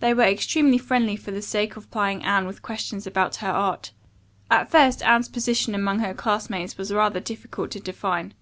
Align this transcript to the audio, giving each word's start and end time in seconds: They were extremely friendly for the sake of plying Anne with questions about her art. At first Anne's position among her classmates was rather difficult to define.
They 0.00 0.12
were 0.12 0.24
extremely 0.24 0.76
friendly 0.76 1.14
for 1.14 1.30
the 1.30 1.40
sake 1.40 1.76
of 1.76 1.88
plying 1.88 2.24
Anne 2.24 2.48
with 2.48 2.62
questions 2.62 3.06
about 3.06 3.36
her 3.36 3.48
art. 3.48 3.92
At 4.50 4.68
first 4.72 5.02
Anne's 5.04 5.28
position 5.28 5.72
among 5.72 6.00
her 6.00 6.14
classmates 6.14 6.76
was 6.76 6.92
rather 6.92 7.20
difficult 7.20 7.70
to 7.70 7.78
define. 7.78 8.34